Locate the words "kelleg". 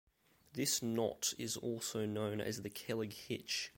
2.71-3.13